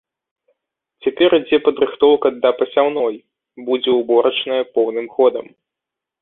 Цяпер 1.07 1.29
ідзе 1.39 1.57
падрыхтоўка 1.67 2.27
да 2.45 2.49
пасяўной, 2.61 3.15
будзе 3.69 3.91
ўборачная 3.99 4.63
поўным 4.79 5.07
ходам. 5.15 5.45